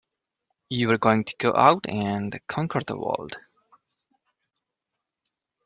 [0.67, 3.35] You were going to go out and conquer the world!